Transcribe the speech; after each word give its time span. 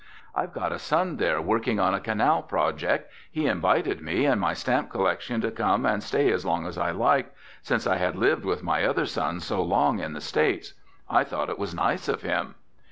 "I've 0.33 0.51
got 0.51 0.71
a 0.71 0.79
son 0.79 1.17
there 1.17 1.39
working 1.39 1.79
on 1.79 1.93
a 1.93 1.99
canal 1.99 2.41
project. 2.41 3.11
He 3.31 3.45
invited 3.45 4.01
me 4.01 4.25
and 4.25 4.41
my 4.41 4.53
stamp 4.55 4.89
collection 4.89 5.41
to 5.41 5.51
come 5.51 5.85
and 5.85 6.01
stay 6.01 6.31
as 6.31 6.43
long 6.43 6.65
as 6.65 6.75
I 6.75 6.89
liked, 6.89 7.35
since 7.61 7.85
I 7.85 7.97
had 7.97 8.15
lived 8.15 8.43
with 8.43 8.63
my 8.63 8.83
other 8.83 9.05
son 9.05 9.39
so 9.41 9.61
long 9.61 9.99
in 9.99 10.13
the 10.13 10.19
States. 10.21 10.73
I 11.07 11.23
thought 11.23 11.51
it 11.51 11.59
was 11.59 11.75
nice 11.75 12.07
of 12.07 12.23
him." 12.23 12.55